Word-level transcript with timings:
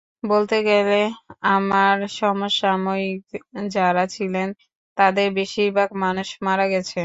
বলতে 0.23 0.57
গেলে 0.63 0.99
আমার 1.49 1.97
সমসাময়িক 2.11 3.21
যাঁরা 3.69 4.03
ছিলেন, 4.15 4.47
তাঁদের 4.97 5.27
বেশির 5.39 5.69
ভাগ 5.77 5.89
মানুষ 6.03 6.27
মারা 6.41 6.65
গেছেন। 6.67 6.99